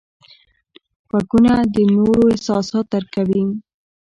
[1.09, 3.43] غوږونه د نورو احساسات درک کوي